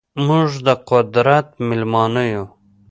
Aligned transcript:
موږ 0.27 0.49
ده 0.65 0.73
قدرت 0.89 1.47
میلمانه 1.67 2.23
یو 2.33 2.45